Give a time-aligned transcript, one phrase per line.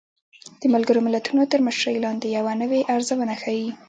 [0.59, 3.67] د ملګرو ملتونو تر مشرۍ لاندې يوه نوې ارزونه ښيي